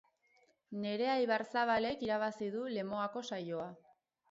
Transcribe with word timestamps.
Nerea 0.85 1.17
Ibarzabalek 1.25 2.03
irabazi 2.07 2.51
du 2.57 2.65
Lemoako 2.79 3.25
saioa 3.33 3.71